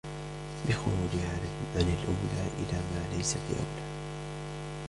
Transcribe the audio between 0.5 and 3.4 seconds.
بِخُرُوجِهَا عَنْ الْأَوْلَى إلَى مَا لَيْسَ